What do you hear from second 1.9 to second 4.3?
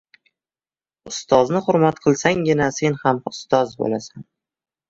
qilsanggina sen ham ustoz bo‘lasan.